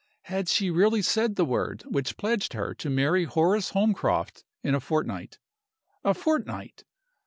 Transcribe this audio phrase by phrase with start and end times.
[0.23, 4.79] Had she really said the word which pledged her to marry Horace Holmcroft in a
[4.79, 5.37] fortnight?
[6.03, 6.83] A fortnight!